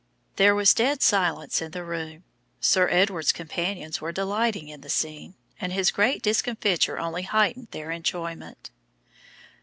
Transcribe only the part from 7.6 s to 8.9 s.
their enjoyment.